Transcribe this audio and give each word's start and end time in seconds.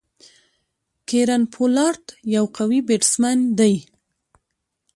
کیرن 1.07 1.43
پولارډ 1.53 2.05
یو 2.35 2.45
قوي 2.57 2.79
بيټسمېن 2.87 3.39
دئ. 3.57 3.75